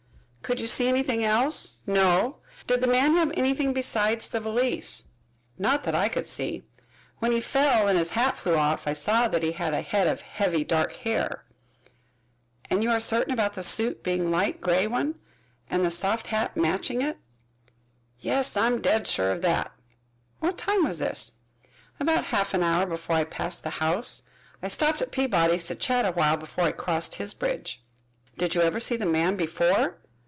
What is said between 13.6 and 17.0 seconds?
suit being a light gray one and the soft hat matched